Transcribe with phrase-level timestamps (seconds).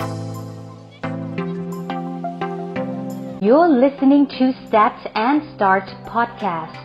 [0.00, 0.08] You're
[3.68, 6.80] listening to Stats and Start podcast.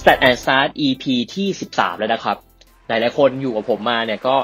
[0.00, 2.36] Stat and Start EP ที่ 13 แล้วนะครับ
[2.88, 4.36] หลายๆคนอยู่กับผมมาเนี่ยก็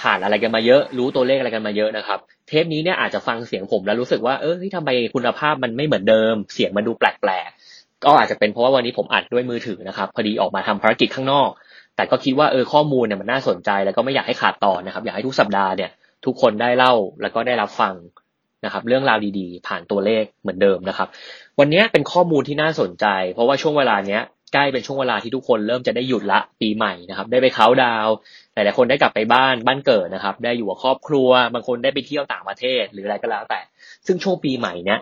[0.00, 2.18] ผ่านอะไรกันมาเยอะ รู้ตัวเลขอะไรกันมาเยอะนะครับ
[2.48, 7.56] เทปนี้เนี่ยอาจจะฟังเสียงผมแล้วรู้สึกว่า เออทำไมคุณภาพมันไม่เหมือนเดิม เสียงมันดูแปลกๆ
[8.04, 11.50] ก็อาจจะเป็นเพราะว่าวันนี้ผมอัดด้วยมือถือนะครับ พอดีออกมาทำภารกิจข้างนอก
[11.96, 15.90] แต่ก็คิดว่าเออข้อมูลเนี่ยมันน่าสนใจ แล้วก็ไม่อยากให้ขาดตอนนะครับ อยากให้ทุกสัปดาห์เนี่ย
[16.26, 16.92] ทุกคนได้เล่า
[17.22, 17.94] แล้วก็ได้รับฟัง
[18.64, 21.08] นะครับ เรื่องราวดีๆ ผ่านตัวเลขเหมือนเดิมนะครับ
[21.58, 24.22] วันนี้เป็นข้อมูลที่น่าสนใจ เพราะว่าช่วงเวลาเนี้ย
[24.54, 28.08] ใกล้เป็นช่วงเวลาที่ทุกคนเริ่มจะได้หยุดละปีใหม่นะครับ ได้ไปเขาดาว
[28.54, 33.60] หลายๆคนได้กลับไปบ้านบ้านเกิดนะครับ ได้อยู่กับครอบครัว บางคนได้ไปเที่ยวต่างประเทศหรืออะไรก็แล้วแต่
[34.06, 35.00] ซึ่งช่วงปีใหม่เนี้ย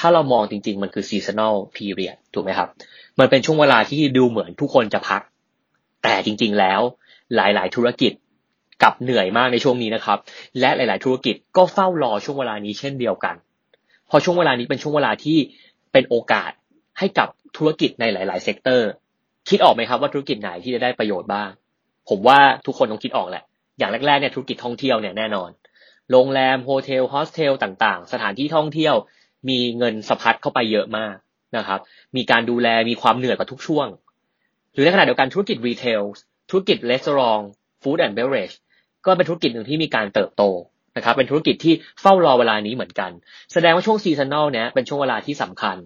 [0.00, 2.68] ถ้าเรามองจริง ๆ มันคือ seasonal period ถูกไหมครับ
[3.20, 5.22] มันเป็นช่วงเวลาที่ดูเหมือนทุกคนจะพัก
[6.06, 6.80] แต่จริง ๆ แล้ว
[7.36, 8.12] หลาย ๆ ธุรกิจ
[8.82, 10.18] กลับเหนื่อยมากในช่วงนี้นะครับ
[10.60, 13.34] และหลาย ๆ ธุรกิจก็เฝ้ารอช่วงเวลานี้เช่นเดียวกัน
[14.10, 15.38] พอช่วงเวลานี้เป็นช่วงเวลาที่
[15.92, 16.50] เป็นโอกาส
[16.98, 18.90] ให้กับธุรกิจในหลาย ๆ sector
[19.48, 21.50] คิดออกไหมครับว่าธุรกิจไหนที่จะได้ประโยชน์บ้าง
[22.08, 23.44] ผมว่าทุกคนต้องคิดออกแหละ
[23.78, 25.50] อย่างแรก ๆ เนี่ยธุรกิจท่องเที่ยวเนี่ยแน่นอน
[26.10, 28.94] โรงแรม hotel hostel ต่างๆ สถานที่ท่องเที่ยว
[29.48, 31.14] มีเงินสะพัดเข้าไปเยอะมาก
[31.56, 31.80] นะครับ
[32.16, 33.86] มีการดูแลมีความเหนื่อยกว่าทุกช่วง
[34.76, 36.02] หรือในขณะเดียวกันธุรกิจ retail
[36.50, 37.42] ธุรกิจรีสอร์ท
[37.82, 38.52] food and beverage
[39.06, 40.42] ก็เป็นธุรกิจหนึ่งที่มีการเติบโต
[40.96, 43.10] นะครับเป็นธุรกิจที่เฝ้ารอเวลานี้เหมือนกัน
[43.52, 45.76] แสดงว่าช่วง seasonal เนี้ยเป็นช่วงเวลาที่สำคัญ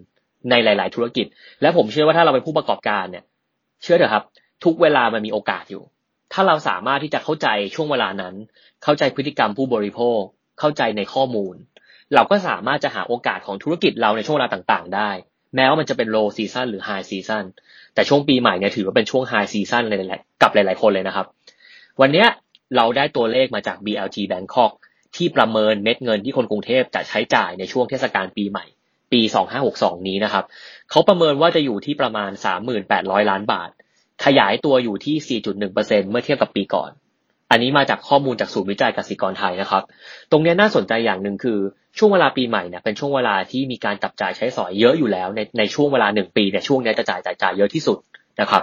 [0.50, 1.26] ในหลาย ๆ ธุรกิจ
[1.62, 3.24] และผมเชื่อว่าถ้าเราเป็นผู้ประกอบการเนี่ย
[3.82, 4.24] เชื่อเถอะครับ
[4.64, 5.82] ทุกเวลามันมีโอกาสอยู่
[6.32, 8.34] ถ้าเราสามารถที่จะเข้าใจช่วงเวลานั้น
[8.84, 10.20] เข้าใจพฤติกรรมผู้บริโภค
[10.60, 11.54] เข้าใจในข้อมูล
[12.14, 15.10] เราก็สามารถจะหาโอกาสของธุรกิจเราในช่วงเวลาต่าง ๆ ได้
[15.56, 17.44] แม้ว่ามันจะเป็น low season หรือ high season
[17.94, 19.98] แต่ช่วงปีใหม่เนี่ยถือว่าเป็นช่วง high season เลย
[20.42, 21.26] กับหลายๆคนเลยนะครับ
[22.00, 22.28] วันเนี้ย
[22.76, 24.72] เราได้ตัวเลขมาจาก BLG Bangkok
[25.16, 28.64] ที่ประเมินเม็ดเงินที่คนกรุงเทพจะใช้จ่ายในช่วงเทศกาลปีใหม่
[29.12, 29.20] ปี
[29.64, 30.44] 2562 นี้นะครับ
[30.90, 32.30] เขาประเมินว่าจะอยู่ที่ประมาณ
[32.80, 33.70] 38,000 ล้านบาท
[34.24, 36.90] ขยายตัวอยู่ที่ 4.1%เมื่อเทียบกับปีก่อน
[37.50, 39.82] อันนี้มาจากข้อมูลจากศูนย์วิจัยกสิกรไทยนะครับ
[40.30, 41.58] ตรงนี้น่าสนใจอย่างหนึ่งคือ
[41.98, 47.98] ช่วงเวลาปีใหม่เนี่ยเป็นช่วงเวลาที่มีการจับจ่ายใช้สอยเยอะอยู่แล้ว ในในช่วงเวลาหนึ่งปีเนี่ยช่วงนี้จะจ่ายจ่ายจ่ายเยอะที่สุด
[48.40, 48.62] นะครับ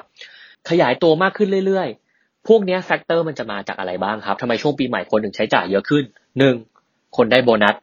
[0.69, 6.03] ขยายตัวมากขึ้นเรื่อยๆ พวกนี้ factor มันจะมาจากอะไรบ้างครับทำไมช่วงปีใหม่คนถึงใช้จ่ายเยอะขึ้น
[6.39, 6.55] หนึ่ง
[7.17, 7.75] คนได้โบนัส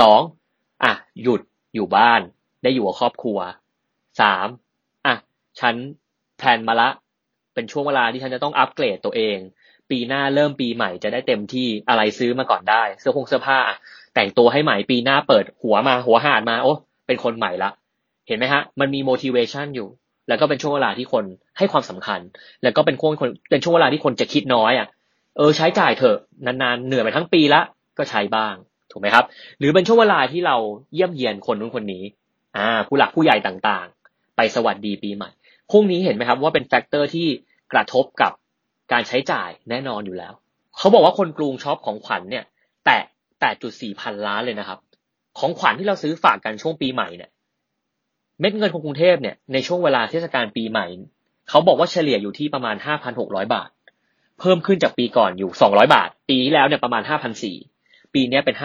[0.00, 0.20] สอง
[0.84, 0.92] อะ
[1.22, 1.40] หยุด
[1.74, 2.20] อยู่บ้าน
[2.62, 3.38] ได้อยู่กับครอบครัว
[4.20, 4.46] สาม
[5.06, 5.14] อะ
[5.60, 5.74] ฉัน
[6.38, 6.88] แพลนมาละ
[7.54, 9.38] เป็นช่วงเวลาที่ฉันจะต้องอัปเกรดตัวเอง
[9.90, 13.58] ปีหน้าเริ่มปีใหม่จะได้เต็มที่อะไรซื้อมาก่อนได้ เสื้อผงเสื้อผ้า
[14.14, 16.72] แต่งตัวให้ใหม่ปีหน้าเปิดหัวมาหัวหาดมาโอ้
[17.06, 17.70] เป็นคนใหม่ละ
[18.28, 19.88] เห็นไหมฮะ มันมี motivation อยู่
[20.28, 21.24] แล้วก็เป็นช่วงเวลาที่คน
[21.58, 22.20] ให้ความสำคัญ
[22.62, 24.86] แล้วก็เป็นช่วงคนเป็นช่วงเวลาที่คนจะคิดน้อยอะ
[25.36, 27.60] เออใช้จ่ายเถอะนานๆเหนื่อยมาทั้งปีละ
[27.98, 28.54] ก็ใช้บ้าง
[28.90, 29.24] ถูกไหมครับ
[29.58, 30.56] หรือเป็นช่วงเวลาที่เรา
[30.94, 32.04] เยี่ยมเยียนคนนู้นคนนี้
[32.56, 35.30] อ่า ผู้หลักผู้ใหญ่ต่างๆ ไปสวัสดีปีใหม่
[35.72, 37.26] พวกนี้เห็นไหมครับว่าเป็น factor ที่
[37.72, 38.32] กระทบกับ
[38.92, 40.32] การใช้จ่ายแน่นอนอยู่แล้ว
[40.76, 42.44] เขาบอกว่าคนกรุงช็อปของขวัญเนี่ย
[42.84, 43.02] แตะ
[43.50, 44.78] 8.4พันล้านเลยนะครับ
[45.38, 47.30] ของขวัญที่เราซื้อฝากกันช่วงปีใหม่เนี่ย
[48.40, 50.86] เม็ดเงินของกรุงเทพเนี่ยในช่วงเวลาเทศกาลปีใหม่
[51.48, 52.76] เขาบอกว่าเฉลี่ยอยู่ที่ประมาณ
[53.14, 53.70] 5,600บาท
[54.40, 57.02] เพิ่มขึ้นจากปีก่อนอยู่200บาท ปีที่แล้วเนี่ยประมาณ
[57.58, 58.56] 5,400ปีนี้เป็น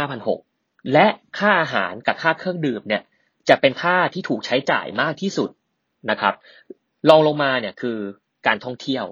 [0.41, 1.07] 5,600และ
[1.39, 3.01] ค่าอาหารกับค่าเครื่องดื่มเนี่ย
[3.49, 5.49] จะเป็นค่าที่ถูกใช้จ่ายมากที่สุด
[6.11, 6.33] นะครับ
[7.09, 7.97] รองลงมาเนี่ยคือ
[8.47, 9.05] การท่องเที่ยว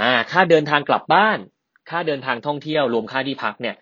[0.00, 1.38] อ่าค่าเดินทางกลับบ้าน
[1.90, 3.76] ค่าเดินทางท่องเที่ยว รวมค่าที่พักเนี่ย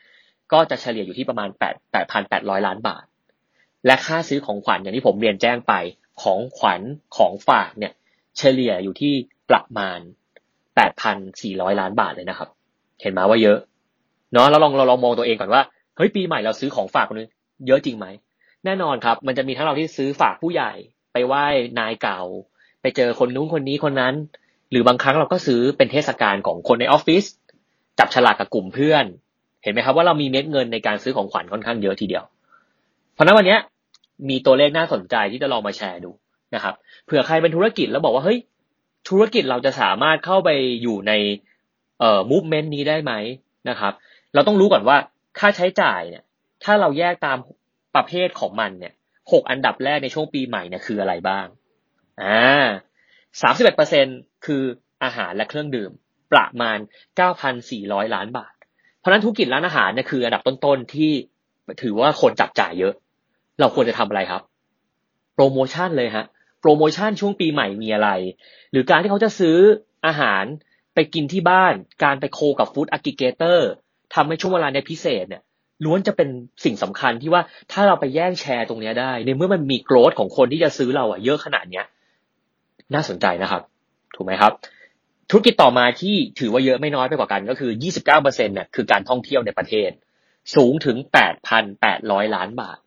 [0.53, 3.05] ก็จะเฉลี่ยอยู่ที่ประมาณ8 8,800 ล้านบาท
[3.87, 5.73] และค่าซื้อของขวัญอย่างที่ผมเรียนแจ้งไป
[6.23, 6.81] ของขวัญ
[7.17, 7.93] ของฝากเนี่ย
[8.39, 9.15] เฉลี่ยอยู่ที่
[9.51, 9.99] ประมาณ
[10.91, 12.49] 8,400 ล้านบาทเลยนะครับ
[13.03, 13.59] เห็นไหมว่าเยอะ
[14.33, 15.63] เนาะเราลองเราลองมองตัวเองก่อนว่า
[15.97, 17.31] เฮ้ยปีใหม่เราซื้อของฝากคนนึง
[17.67, 18.07] เยอะจริงไหม
[18.65, 20.73] แน่นอนครับ มันจะมีทั้งเราที่ซื้อฝากผู้ใหญ่
[21.13, 21.45] ไปไหว้
[21.79, 22.21] นายเก่า
[22.85, 24.15] ไปเจอคนนู้นคนนี้คนนั้น
[24.71, 27.25] หรือบางครั้งเราก็ซื้อเป็นเทศกาลของคนในออฟฟิศ
[27.99, 29.05] จับฉลากกับกลุ่มเพื่อน
[29.63, 32.25] เห็นไหมครับว่าเรามีเม็ดเงินในการซื้อของขวัญค่อนข้างเยอะทีเดียว
[33.15, 33.57] เพราะนั้นวันนี้
[34.29, 36.11] มีตัวเลขน่าสนใจที่จะลองมาแชร์ดู
[36.55, 36.75] นะครับ
[37.07, 38.39] เผื่อใครเป็นธุรกิจแล้วบอกว่าเฮ้ย
[39.09, 40.51] ธุรกิจเราจะสามารถเข้าไป
[40.83, 41.13] อยู่ใน
[42.01, 43.13] เอ่อมูฟเมนต์นี้ได้ไหม
[43.69, 43.93] นะครับ
[44.35, 44.97] เราต้องรู้ก่อนว่า
[45.39, 46.25] ค่าใช้จ่ายเนี่ย
[46.65, 47.39] ถ้าเราแยกตาม
[47.97, 48.93] ประเภทของมันเนี่ย
[49.33, 51.47] หกอันดับแรกในช่วงปีใหม่เนี่ยคืออะไรบ้าง
[52.23, 52.65] อ่า
[53.43, 54.07] สามสิบเอ็ดเปอร์เซ็น
[54.47, 54.63] คือ
[55.03, 55.91] อาหารและเครื่องดื่ม
[56.33, 56.79] ประมาณ
[57.17, 58.55] เก้าพันสี่ร้อยล้านบาท
[58.99, 61.13] เพราะนั้นธุรกิจร้านอาหารเนี่ยคืออันดับต้นๆที่
[61.83, 62.95] ถือว่าคนจับจ่ายเยอะ
[63.61, 64.43] เราควรจะทำอะไรครับ
[65.35, 66.25] โปรโมชั่นเลยฮะ
[66.61, 68.11] โปรโมชั่นช่วงปีใหม่มีอะไร
[68.71, 69.57] หรือการที่เขาจะซื้อ
[70.07, 70.45] อาหาร
[70.95, 71.75] ไปกินที่บ้าน
[72.05, 73.71] การไป co กับ food aggregator
[74.15, 75.43] ทำให้ช่วงเวลาในพิเศษเนี่ย
[75.85, 76.29] ล้วนจะเป็น
[76.65, 81.87] สิ่งสำคัญที่ว่าถ้าเราไปแย่งแชร์ตรงนี้ได้ ในเมื่อมันมี growth ของคนที่จะซื้อเราอะเยอะขนาดเนี้ย
[82.95, 83.63] น่าสนใจนะครับ
[84.17, 84.53] ถูกไหมครับ
[85.31, 87.71] ธุรกิจต่อมาที่ถือว่าเยอะไม่น้อยไปกว่ากันก็คือ
[88.03, 89.91] 29%เนี่ยคือการท่องเที่ยวในประเทศ
[90.55, 90.97] สูงถึง
[91.67, 92.79] 8,800 ล้านบาท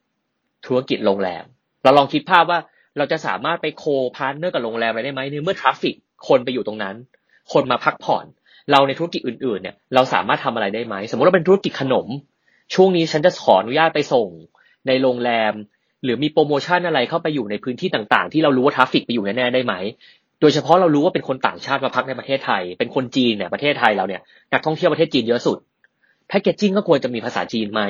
[0.65, 1.43] ธุรกิจโรงแรม
[1.83, 2.59] เราลองคิดภาพว่า
[2.97, 5.95] เราจะสามารถไป co-partner กับโรงแรมไปได้ไหมในเมื่อ traffic
[6.27, 6.95] คนไปอยู่ตรงนั้น
[7.53, 8.25] คนมาพักผ่อน
[8.71, 12.07] เราในธุรกิจอื่นๆเนี่ยเราสามารถทำอะไรได้ไหม สมมติเราเป็นธุรกิจขนม
[12.73, 14.29] ช่วงนี้ฉันจะขออนุญาตไปส่ง
[14.87, 15.53] ในโรงแรม
[16.03, 19.73] หรือมีโปรโมชั่นอะไรเข้าไปอยู่ในพื้นที่ต่างๆ ที่เรารู้ว่า traffic ไปอยู่แน่ๆได้ไหม
[20.41, 24.21] โดยเฉพาะเรารู้ว่าเป็นคนต่างชาติมาพักในประเทศไทย เป็นคนจีนเนี่ยประเทศไทยเราเนี่ย
[24.53, 25.57] นักท่องเที่ยวประเทศจีนเยอะสุด
[26.27, 27.81] packaging ก็ควรจะมีภาษาจีนไหม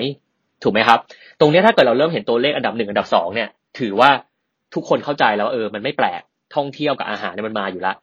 [0.63, 0.99] ถูกไหมครับ
[1.39, 3.49] ตรงนี้ถ้าเกิดเราเริ่มเห็นตัวเลขอันดับหนึ่งอันดับสองเนี่ย
[3.79, 4.09] ถือว่า
[4.73, 6.21] ทุกคนเข้าใจแล้วเออมันไม่แปลก
[6.55, 7.93] ท่องเที่ยวกับอาหารเนี่ยมันมาอยู่ละ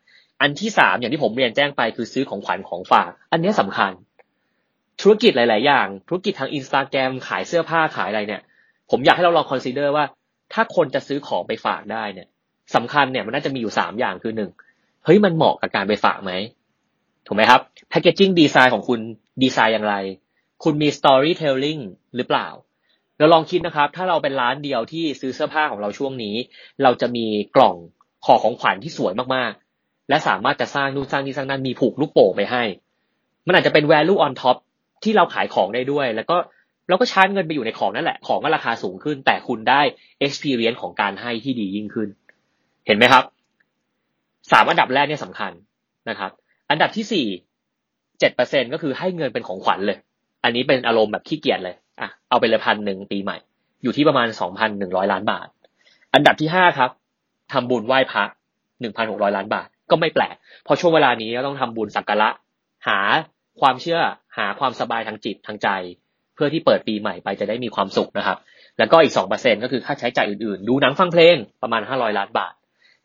[0.41, 3.93] อันที่สามอย่างที่ผมเรียนแจ้งไปคือซื้อของขวัญของฝาก อันนี้สำคัญ
[5.01, 8.43] ธุรกิจหลาย ๆ อย่าง ธุรกิจทางอินสตาแกรมขายเสื้อผ้าขายอะไรเนี่ย
[8.91, 10.05] ผมอยากให้เราลอง consider ว่า
[10.53, 12.29] ถ้าคนจะซื้อของไปฝากได้เนี่ย
[12.75, 14.51] สำคัญเนี่ยมันน่าจะมีอยู่สามอย่างคือหนึ่ง
[15.05, 16.33] เฮ้ยมันเหมาะกับการไปฝากไหม
[17.27, 19.01] ถูกไหมครับ packaging design ของคุณ
[19.43, 19.97] ดีไซน์อย่างไร
[20.65, 21.79] คุณมี storytelling
[22.17, 22.49] หรือเปล่า
[23.19, 26.35] เราลองคิดนะครับ ถ้าเราเป็นร้านเดียวที่ซื้อเสื้อผ้าของเราช่วงนี้
[26.83, 27.27] เราจะมี
[27.57, 27.77] กล่อง
[28.27, 32.63] ห่อของขวัญที่สวยมากๆ และสามารถจะสร้างนู่นสร้างนี่สร้างนั่นมีผูกลูกโป่งไปให้
[33.47, 34.57] มันอาจจะเป็น value on top
[35.05, 36.37] ที่เราขายของได้ด้วย แล้วก็
[36.89, 39.81] เราก็ชาร์จเงินไปอยู่ในของนั่นแหละ ของก็ราคาสูงขึ้น แต่คุณได้
[40.27, 42.09] experience ของการให้ที่ดียิ่งขึ้น
[42.87, 43.25] เห็นไหมครับ
[44.53, 45.53] สามอันดับแรกเนี่ยสำคัญ
[46.09, 46.31] นะครับ
[46.71, 47.27] อันดับที่สี่
[48.21, 49.99] เจ็ดเปอร์เซ็นก็คือให้เงินเป็นของขวัญเลย
[50.45, 53.37] อันนี้เป็นอารมณ์แบบขี้เกียจเลย อะ เอาไปเลยพันหนึ่งปีใหม่
[53.83, 55.47] อยู่ที่ประมาณสองพันหนึ่งร้อยล้านบาท
[56.15, 56.91] อันดับที่ห้าครับ
[57.53, 58.25] ทำบุญไหว้พระ
[58.81, 60.35] หนึ่งพันหกร้อยล้านบาท ก็ไม่แปลก
[60.67, 62.29] พราะช่วงเวลานี้ก็ต้องทำบุญสักการะ
[62.89, 62.99] หา
[63.61, 64.01] ความเชื่อ
[64.39, 65.69] หาความสบายทางจิตทางใจ
[66.35, 68.39] เพื่อที่เปิดปีใหม่ไปจะได้มีความสุขนะครับ
[68.79, 72.53] แล้วก็อีกสองเปอร์เซ็นก็คือค่าใช้จ่ายอื่นๆ ดูหนังฟังเพลงประมาณห้าร้อยล้านบาท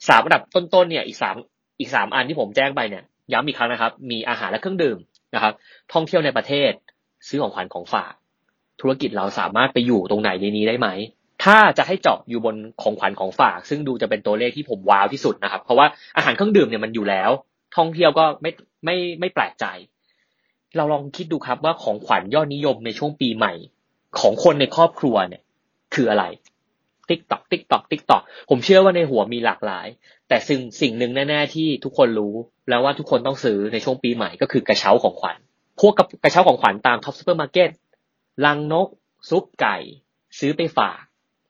[0.07, 1.35] สามอันดับต้นๆเนี่ยอีกสาม
[1.79, 3.03] อีกสามอันที่ผมแจ้งไปเนี่ย
[3.33, 4.97] ย้ำอีกครั้งนะครับ มีอาหารและเครื่องดื่ม
[5.35, 5.53] นะครับ
[5.93, 6.71] ท่องเที่ยวในประเทศ
[7.27, 8.13] ซื้อของขวัญของฝาก
[8.81, 10.87] ธุรกิจเราสามารถไปอยู่ตรงไหนในนี้ได้ไหม
[11.43, 15.87] ถ้าจะให้เจาะอยู่บนของขวัญของฝาก ซึ่งดูจะเป็นตัวเลขที่ผมว้าวที่สุดนะครับ เพราะว่า
[16.17, 17.29] อาหารเครื่องดื่มเนี่ยมันอยู่แล้ว
[17.77, 18.51] ท่องเที่ยวก็ไม่
[18.85, 19.65] ไม่ไม่แปลกใจ
[20.77, 23.53] เราลองคิดดูครับว่าของขวัญยอดนิยมในช่วงปีใหม่
[24.19, 25.43] ของคนในครอบครัวเนี่ย
[25.93, 26.25] คืออะไร
[27.09, 29.87] tick tock tick tock tick tock ผมเชื่อว่าในหัวมีหลากหลาย
[30.27, 32.33] แต่สิ่งสิ่งหนึ่งแน่ๆที่ทุกคนรู้
[32.69, 35.37] แล้วว่าทุกคนต้องซื้อในช่วงปีใหม่ก็คือกระเช้าของขวัญ
[35.79, 35.93] พวก
[36.23, 37.69] กระเช้าของขวัญตาม Tops ซูเปอร์มาร์เก็ต
[38.45, 38.87] ลังนก
[39.29, 39.77] ซุปไก่
[40.39, 40.99] ซื้อไปฝาก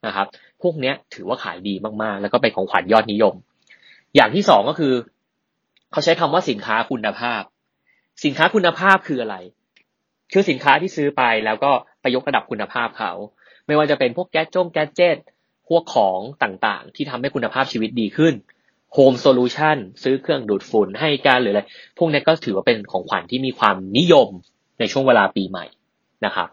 [0.05, 0.27] นะครับ
[0.61, 1.73] พวกเนี้ยถือว่าขายดี
[2.03, 3.35] มากๆ แล้วก็เป็นของขวัญยอดนิยม
[4.15, 4.93] อย่างที่สองก็คือ
[5.91, 7.41] เขาใช้คำว่าสินค้าคุณภาพ
[8.23, 9.35] สินค้าคุณภาพคืออะไร
[10.33, 11.71] คือสินค้าที่ซื้อไปแล้วก็
[12.01, 13.11] ไปยกระดับคุณภาพเขา
[13.67, 15.17] ไม่ว่าจะเป็นพวกแก๊ดจง gadget
[15.69, 18.33] พวกของต่างๆ ที่ทำให้คุณภาพชีวิตดีขึ้น
[18.93, 21.61] home solution ซื้อเครื่องดูดฝุ่นให้กันหรืออะไร
[21.97, 24.29] พวกนี้ก็ถือว่าเป็นของขวัญที่มีความนิยม
[24.79, 25.65] ในช่วงเวลาปีใหม่
[26.25, 26.49] นะครับ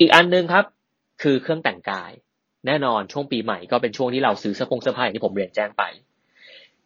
[0.00, 0.64] อีกอันนึงครับ
[1.22, 2.12] คือเครื่องแต่งกาย
[2.66, 5.82] แน่นอนช่วงปีใหม่ก็เป็นช่วงที่เราซื้อเสื้อผงเสื้อผ้าที่ผมเรียนแจ้งไป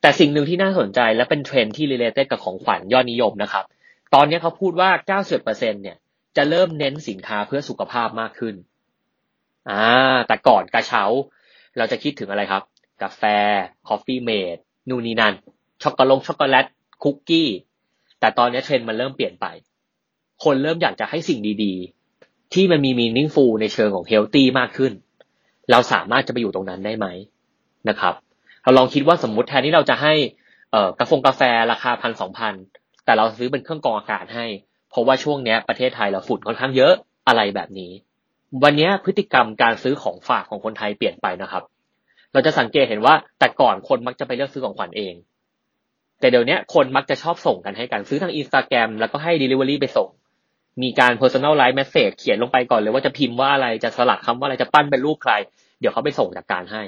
[0.01, 3.65] แต่สิ่งหนึ่งที่น่าสนใจและเป็นเทรนด์ที่ related กับของขวัญยอดนิยมนะครับ
[4.15, 4.91] ตอนนี้เขาพูดว่า
[5.39, 5.97] 90%เนี่ย
[6.37, 8.55] จะเริ่มเน้นสินค้าเพื่อสุขภาพมากขึ้น
[9.71, 11.05] อ่า แต่ก่อนกระเช้า
[11.79, 12.63] เราจะคิดถึงอะไรครับ
[13.03, 13.23] กาแฟ
[13.89, 14.57] Coffee-mate
[14.91, 15.35] นู่นนี่นั่น
[15.83, 16.67] ช็อกโกลตช็อกโกแลต
[17.03, 17.49] คุกกี้
[18.21, 19.47] แต่ตอนนี้เทรนด์มันเริ่มเปลี่ยนไป
[20.45, 24.93] คนเริ่มอยากจะให้สิ่งดีๆ ที่มันมีมีนิ่งฟูในเชิงของเฮลตี้มากขึ้น
[25.71, 27.07] เราสามารถจะไปอยู่ตรงนั้นได้ไหม
[27.89, 28.15] นะครับ
[28.63, 30.15] เราลองคิดว่าสมมติแทนที่เราจะให้
[30.73, 32.55] เอ่อกาแฟกาแฟราคาพันสองพัน
[33.11, 34.47] แต่เราซื้อเป็นเครื่องกรองอากาศให้
[34.91, 36.93] เพราะว่าช่วงนี้ประเทศไทยเราฝุ่นค่อนข้างเยอะ
[37.29, 37.93] อะไรแบบนี้
[38.65, 41.63] วันนี้พฤติกรรมการซื้อของฝากของคนไทยเปลี่ยนไปนะครับ
[42.33, 45.15] เราจะสังเกตเห็นว่าแต่ก่อนคนมักจะไปเลือกซื้อของขวัญเอง
[46.21, 50.09] แต่เดี๋ยวนี้คนมักจะชอบส่งกันให้กันซื้อทางอินสตาแกรมแล้วก็ให้ Delivery ไปส่ง
[50.83, 55.33] มีการ personalize message เขียนลงไปก่อนเลยว่าจะพิมพ์ว่าอะไรจะสลักคำว่าอะไรจะปั้นเป็นรูปใคร
[55.81, 56.83] เดี๋ยวเขาไปส่งจากการให้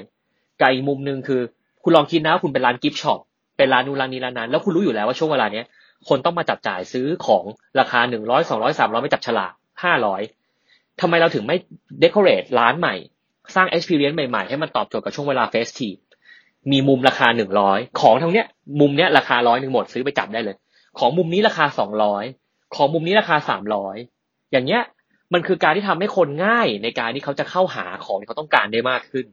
[0.59, 1.41] กับอีกมุมหนึ่งคือ
[1.83, 3.19] คุณลองคิดนะคุณเป็นร้าน gift shop
[3.57, 5.65] เป็นร้านนู้นร้านนี้ร้านนั้น แล้วคุณรู้อยู่แล้วว่าช่วงเวลาเนี้ย
[6.09, 7.43] คนต้องมาจับจ่ายซื้อของ
[7.79, 10.21] ราคาหนึ่งร้อยสองร้อยสามร้อยไปจับฉลากห้าร้อย
[11.01, 11.57] ทำไมเราถึงไม่
[11.99, 12.95] decorate ร้านใหม่
[13.55, 15.89] สร้าง experience ใหม่ๆ ให้มันตอบโจทย์กับช่วงเวลา festive
[16.71, 18.47] มีมุมราคาหนึ่งร้อยของทั้งเนี้ย
[18.81, 20.55] มุมเนี้ยราคาร้อยหนึ่งหมดซื้อไปจับได้เลย
[20.99, 22.23] ของมุมนี้ราคาสองร้อย
[22.75, 23.95] ของมุมนี้ราคาสามร้อย
[24.51, 24.81] อย่างเงี้ย
[25.33, 29.25] มันคือการที่ทำให้คนง่ายในการที่เขาจะเข้าหาของที่เขาต้องการได้มากขึ้น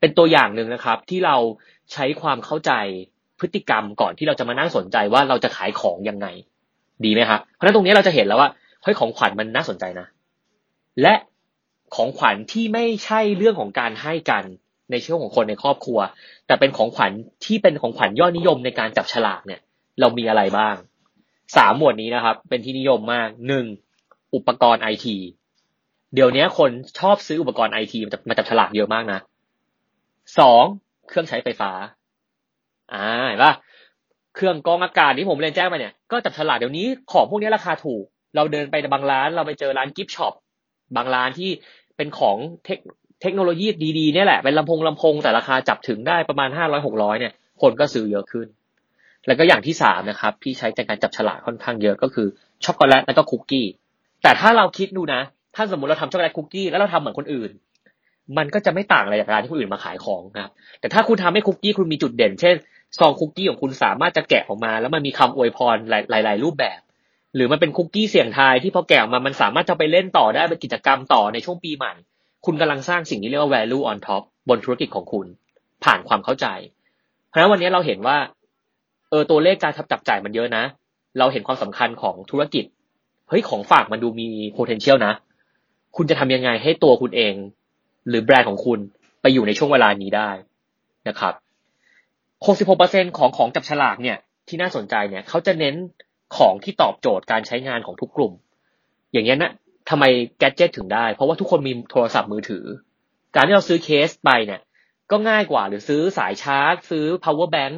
[0.00, 1.36] เป็นตัวอย่างหนึ่งนะครับ ที่เรา
[1.92, 2.72] ใช้ความเข้าใจ
[3.42, 6.26] พฤติกรรมก่อนที่เราจะมานั่งสนใจว่าเราจะขายของยังไง
[7.04, 8.48] ดีไหมครับเพราะฉะนั้นตรงนี้เราจะเห็นแล้วว่า
[8.82, 10.06] เฮ้ยของขวัญมันน่าสนใจนะ
[11.02, 11.14] และ
[11.94, 14.44] ของขวัญที่ไม่ใช่เรื่องของการให้กัน
[14.90, 15.98] ในช่วงของคนในครอบครัว
[16.46, 17.12] แต่เป็นของขวัญ
[17.44, 19.60] ที่เป็นของขวัญยอดนิยมในการจับฉลากเนี่ย
[20.00, 20.74] เรามีอะไรบ้าง
[21.56, 23.66] สามหมวดนี้นะครับ เป็นที่นิยมมากหนึ่ง
[24.34, 25.16] อุปกรณ์ไอที
[26.14, 29.20] เดี๋ยวนี้คนชอบซื้ออุปกรณ์ไอทีมาจับฉลากเยอะมากนะ
[30.38, 30.64] สอง
[31.08, 31.70] เครื่องใช้ไฟฟ้า
[32.92, 33.52] อ่าเห็นปะ
[34.34, 38.04] เครื่องกรองอากาศที่ผมเรียนแจ้งมาเนี่ยก็จับฉลากเดี๋ยวนี้ของพวกนี้ราคาถูก
[38.36, 40.34] เราเดินไปบางร้าน เราไปเจอร้าน gift shop
[40.96, 41.50] บางร้านที่
[41.96, 42.78] เป็นของเทค
[43.22, 43.66] เทคโนโลยี
[43.98, 48.46] ดีๆเนี่ยแหละเป็นลำโพงลำโพงแต่ราคาจับถึงได้ประมาณห้าร้อยหกร้อยเนี่ยคนก็ซื้อเยอะขึ้น
[49.26, 52.26] แล้วก็อย่างที่สามนะครับที่ใช้ในการจับฉลากค่อนข้างเยอะก็คือ
[52.64, 53.66] ช็อกโกแลตแล้วก็คุกกี้
[54.22, 55.20] แต่ถ้าเราคิดดูนะ
[55.56, 57.50] ถ้าสมมติเราทำช็อกโกแลตคุกกี้แล้วเราทำเหมือนคนอื่น
[58.38, 62.56] มันก็จะไม่ต่างอะไรจากร้านที่คนอื่นมาขายของนะครับ แต่ถ้าคุณทำให้คุกกี้คุณมีจุดเด่น เช่น
[62.98, 65.76] ซองคุกกี้ของคุณสามารถจะแกะออกมา แล้วมันมีคำอวยพร
[66.10, 66.80] หลาย ๆ รูปแบบ
[67.34, 71.92] หรือมันเป็นคุกกี้เสียงทายที่พอแกะออกมามันสามารถจะไปเล่นต่อได้เป็นกิจกรรมต่อในช่วงปีใหม่
[72.46, 75.26] คุณกำลังสร้างสิ่งที่เรียกว่า value on top บนธุรกิจของคุณ
[75.84, 76.46] ผ่านความเข้าใจ
[77.28, 78.16] เพราะฉะนั้นวันนี้เราเห็นว่า
[79.10, 80.64] เออตัวเลขการจับจ่ายมันเยอะนะ
[81.18, 82.64] เราเห็นความสำคัญของธุรกิจ
[83.28, 85.14] เฮ้ยของฝากมันดูมี potential นะ
[85.96, 87.34] คุณจะทำยังไงให้ตัวคุณเอง
[88.08, 88.78] หรือแบรนด์ของคุณ
[89.22, 90.30] ไปอยู่ในช่วงเวลานี้ได้
[91.08, 91.34] นะครับ
[92.46, 94.18] 66%ของของจับฉลากเนี่ย
[94.48, 95.74] ที่น่าสนใจเนี่ยเขาจะเน้น
[96.36, 98.32] ของที่ตอบโจทย์การใช้งานของทุกกลุ่ม
[99.12, 99.52] อย่างนี้ยนะ
[99.90, 100.04] ทำไม
[100.38, 102.64] แกจิตถึงได้ เพราะว่าทุกคนมีโทรศัพท์มือถือ
[103.34, 104.60] การที่เราซื้อเคสไปเนี่ย
[105.10, 107.74] ก็ง่ายกว่าหรือซื้อสายชาร์จ ซื้อ power bank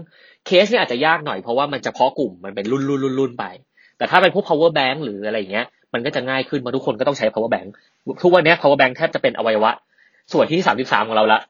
[0.47, 3.45] เคสเนี่ยอาจจะยากหน่อยเพราะว่ามันจะเพาะกลุ่มมันเป็นรุ่นรุ่นรุ่นรุ่นไป
[3.99, 7.69] แต่ถ้าเป็นพวก power bank หรืออะไรอย่างเงี้ยมันก็จะง่ายขึ้นเพราะทุกคนก็ต้องใช้ power bank
[8.23, 9.73] ทุกวันนี้ power bank แทบจะเป็นอวัยวะ
[10.33, 11.41] ส่วนที่สามสิบสามของเราละ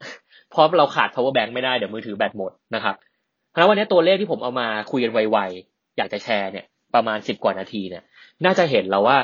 [0.50, 2.95] เพราะเราขาด power bank ไม่ได้เดี๋ยวมือถือแบตหมดนะครับ
[3.50, 8.02] เพราะวันนี้ตัวเลขที่ผมเอามาคุยกันไวๆ อยากจะแชร์เนี่ยประมาณสิบกว่านาทีเนี่ย
[8.45, 9.16] น่าจะเห็นแล้วว่า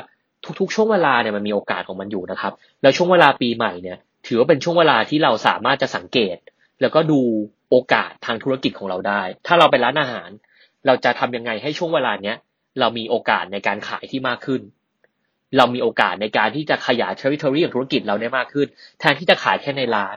[0.59, 6.37] ทุกๆ ช่วงเวลาเนี่ยมันมีโอกาสของมันอยู่นะครับ แล้วช่วงเวลาปีใหม่เนี่ย ถือว่าเป็นช่วงเวลาที่เราสามารถจะสังเกต
[6.81, 7.21] แล้วก็ดู
[7.69, 10.29] โอกาสทางธุรกิจของเราได้ ถ้าเราเป็นร้านอาหาร
[10.85, 12.37] เราจะทำยังไงให้ช่วงเวลาเนี้ย
[12.79, 14.61] เรามีโอกาสในการขายที่มากขึ้น
[15.57, 18.67] เรามีโอกาสในการที่จะขยาย territory ของธุรกิจเราได้มากขึ้น
[18.99, 20.15] แทนที่จะขายแค่ในร้าน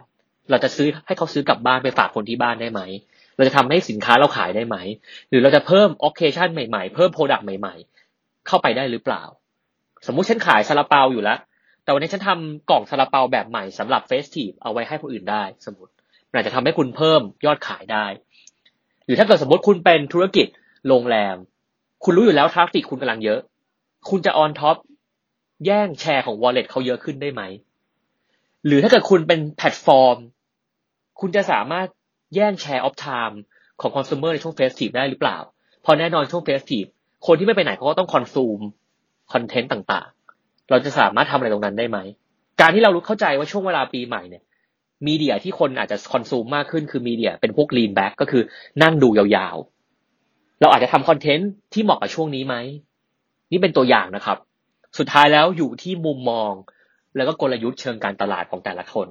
[0.50, 2.80] เราจะซื้อให้เขาซื้อกลับบ้านไปฝากคนที่บ้านได้ไหม
[3.36, 4.76] เราจะทำให้สินค้าเราขายได้ไหม
[5.28, 7.74] หรือเราจะเพิ่ม occasion ใหม่ๆ เพิ่ม product ใหม่
[8.10, 9.22] ๆ เข้าไปได้หรือเปล่า
[10.06, 11.38] สมมุติฉันขายซาลาเปาอยู่แล้ว
[11.84, 15.92] แต่วันนี้ฉันทำกล่องซาลาเปาแบบใหม่สำหรับ festive เอาไว้ให้คนอื่นได้ สมมติ
[16.28, 18.06] มันอาจจะทำให้คุณเพิ่มยอดขายได้
[19.04, 20.46] หรือถ้าเกิดสมมติคุณเป็นธุรกิจ
[20.88, 21.36] โรงแรม
[22.04, 23.40] คุณรู้อยู่แล้ว traffic คุณกำลังเยอะ
[24.10, 24.76] คุณจะ on top
[25.66, 27.42] แย่งแชร์ของ wallet เขาเยอะขึ้นได้ไหม
[28.66, 30.16] หรือถ้าเกิดคุณเป็นแพลตฟอร์ม
[31.20, 31.86] คุณจะสามารถ
[32.34, 33.40] แย่งแชร์ออฟไทม์
[33.80, 35.38] ของคอน sumer ในช่วงเฟสทีฟได้หรือเปล่า
[35.84, 36.84] พอแน่นอนช่วง festive
[37.26, 38.60] คนที่ไม่ไปไหนเขาก็ต้อง consume
[39.32, 41.98] คอนเทนต์ต่างๆ เราจะสามารถทำอะไรตรงนั้นได้ไหม
[42.60, 44.42] การที่เรารู้เข้าใจว่าช่วงเวลาปีใหม่เนี่ย
[45.06, 48.42] media ที่คนอาจจะ consume มากขึ้นคือ media เป็นพวก lean back ก็คือ
[48.82, 52.54] นั่งดูยาวๆ เราอาจจะทำคอนเทนต์ที่เหมาะกับช่วงนี้ไหม
[53.50, 54.38] นี่เป็นตัวอย่างนะครับ
[54.98, 56.52] สุดท้ายแล้วอยู่ที่มุมมอง
[57.16, 59.08] แล้วก็กลยุทธ์เชิงการตลาดของแต่ละคน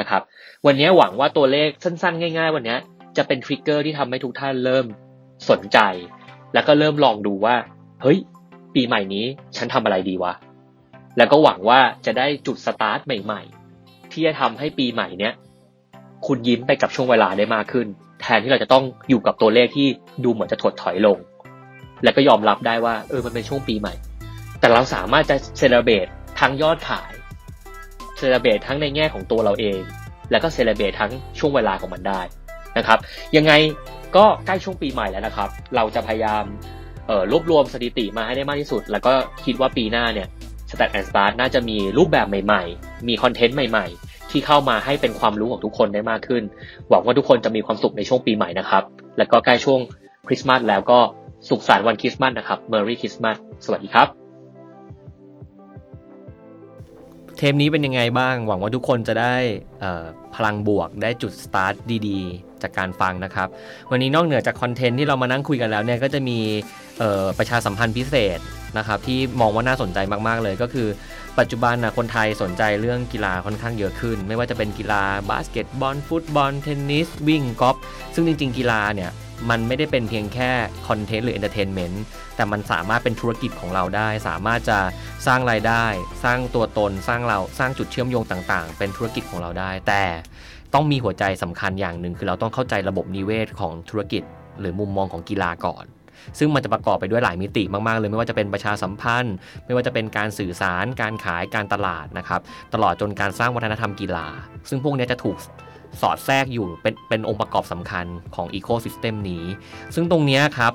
[0.00, 0.22] นะครับ
[0.66, 2.76] วันนี้หวังว่าตัวเลขสั้นๆ ง่าย ๆ วันนี้
[3.16, 4.86] จะเป็น trigger ที่ทำให้ทุกท่านเริ่ม
[5.50, 5.78] สนใจ
[6.54, 7.56] แล้วก็เริ่มลองดูว่า
[8.02, 8.18] เฮ้ย
[8.74, 9.24] ปีใหม่นี้
[9.56, 10.32] ฉันทำอะไรดีวะ
[11.16, 13.42] แล้วก็หวังว่าจะได้จุดสตาร์ทใหม่
[13.76, 15.34] ๆ ที่จะทำให้ปีใหม่เนี้ย
[16.26, 17.86] คุณยิ้มไปกับช่วงเวลาได้มากขึ้น
[18.20, 19.88] แทนที่เราจะต้องอยู่กับตัวเลขที่
[20.24, 21.18] ดูเหมือนจะถดถอยลง
[22.04, 23.94] แล้วก็ยอมรับได้ว่าเออมันเป็นช่วงปีใหม่
[24.64, 26.06] แต่เราสามารถจะ celebrate
[26.40, 27.12] ทั้งยอดขาย
[28.18, 29.80] celebrate ทั้งในแง่ของตัวเราเอง
[30.30, 32.20] แล้วก็ celebrate ทั้งช่วงเวลาของมันได้
[32.78, 32.98] นะครับ
[33.36, 33.52] ยังไง
[34.16, 36.44] ก็ใกล้ช่วงปีใหม่แล้วนะครับ เราจะพยายาม
[37.30, 39.12] รวบรวมสถิติมาให้ได้มากที่สุด แล้วก็
[39.44, 40.28] คิดว่าปีหน้าเนี่ย
[40.70, 46.42] Stat and Start น่าจะมีรูปแบบใหม่ๆ มีคอนเทนต์ใหม่ๆ ที่เข้ามาให้เป็นความรู้ของทุกคนได้มากขึ้น
[46.88, 48.84] หวังว่าทุกคนจะมีความสุขในช่วงปีใหม่นะครับ
[49.18, 49.80] แล้วก็ใกล้ช่วง
[50.26, 50.98] คริสต์มาสแล้วก็
[51.48, 54.23] สุขสันต์วันคริสต์มาสนะครับ Merry Christmas สวัสดีครับ
[57.36, 59.34] เทปนี้เป็นยังไงบ้าง หวังว่าทุกคนจะได้
[60.34, 61.74] พลังบวกได้จุดสตาร์ท
[62.08, 63.48] ดีๆ จากการฟังนะครับ
[63.90, 66.38] วันนี้นอกเหนือจาก content ที่เรามานั่งคุยกันแล้วเนี่ยก็จะมี
[67.38, 68.38] ประชาสัมพันธ์พิเศษ
[68.78, 69.98] นะครับที่มองว่าน่าสนใจ
[70.28, 70.88] มากๆเลยก็คือ
[71.38, 77.76] ปัจจุบันนะคนไทยสนใจเรื่องกีฬาค่อนข้างเยอะขึ้น ไม่ว่าจะเป็นกีฬาบาสเกตบอลฟุตบอลเทนนิสวิ่งกอล์ฟ
[78.14, 79.10] ซึ่งจริง ๆ กีฬาเนี่ย
[79.50, 80.50] มันไม่ได้เป็นเพียงแค่
[80.88, 82.02] content หรือ entertainment
[82.36, 84.78] แต่มันสามารถเป็นธุรกิจของเราได้ สามารถจะ
[85.26, 85.84] สร้างรายได้
[86.24, 90.02] สร้างตัวตน สร้างเราสร้างจุดเชื่อมโยงต่างๆ เป็นธุรกิจของเราได้ แต่
[90.74, 94.22] ต้องมีหัวใจสำคัญอย่างหนึ่งคือเราต้องเข้าใจระบบนิเวศของธุรกิจ
[94.60, 95.84] หรือมุมมองของกีฬาก่อน
[96.38, 99.34] ซึ่งมันจะประกอบไปด้วยหลายมิติมาก ๆ เลย ไม่ว่าจะเป็นประชาสัมพันธ์
[99.66, 102.40] ไม่ว่าจะเป็นการสื่อสาร การขายการตลาดนะครับ
[102.74, 104.26] ตลอดจนการสร้างวัฒนธรรมกีฬา
[104.68, 105.36] ซึ่งพวกนี้จะถูก
[106.00, 109.44] สอดแทรกอยู่เป็นเป็นองค์ประกอบสำคัญของอีโคซิสเต็มนี้
[109.94, 110.72] ซึ่งตรงนี้ครับ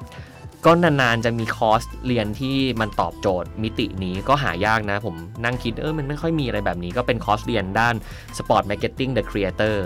[0.66, 7.96] ก็นานๆจะมีคอร์สเรียนที่มันตอบโจทย์มิตินี้ก็หายากนะ ผมนั่งคิดเออมันไม่ค่อยมีอะไรแบบนี้ก็เป็นคอร์สเรียนด้าน
[8.38, 9.78] Sport Marketing the Creator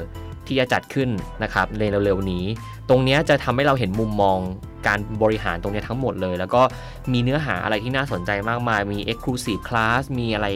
[0.47, 1.09] ที่จะจัดขึ้น
[1.43, 2.45] นะครับในเร็วๆนี้
[2.89, 4.39] ตรงนี้จะทำให้เราเห็นมุมมอง
[4.87, 6.61] การบริหารตรงนี้ทั้งหมดเลย แล้วก็
[7.11, 10.47] มีเนื้อหาอะไรที่น่าสนใจมากมาย มี Exclusive Class มีอะไร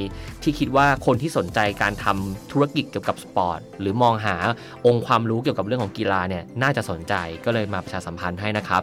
[0.43, 4.35] ที่คิดว่าคนที่สนใจการทำธุรกิจเกี่ยวกับสปอร์ต หรือมองหา
[4.85, 7.13] องค์ความรู้เกี่ยวกับเรื่องของกีฬาเนี่ยน่าจะสนใจ
[7.45, 8.81] ก็เลยมาประชาสัมพันธ์ให้นะครับ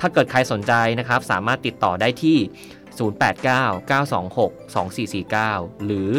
[0.00, 2.36] ถ้าเกิดใครสนใจนะครับ สามารถติดต่อได้ที่
[2.98, 6.10] 089-926-2449 หรือ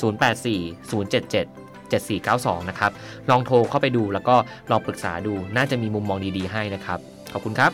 [0.00, 1.61] 084-077
[2.00, 2.92] 7492 นะครับ
[3.30, 4.34] ลองโทรเข้าไปดูแล้วก็
[4.70, 6.98] ลองปรึกษาดู น่าจะมีมุมมองดีๆให้นะครับ
[7.32, 7.72] ขอบคุณครับ